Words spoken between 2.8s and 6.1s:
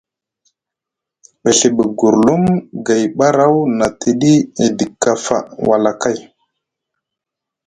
gay ɓaraw na tiɗi edi kafa wala